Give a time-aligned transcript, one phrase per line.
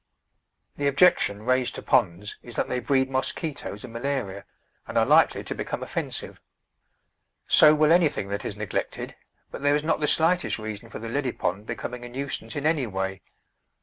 [0.77, 4.45] The objection raised to ponds is that they breed mosquitoes and malaria
[4.87, 6.41] and are likely to become offensive.
[7.47, 9.13] So will anything that is neglected,
[9.51, 12.65] but there is not the slightest reason for the lily pond becoming a nuisance in
[12.65, 13.21] any way.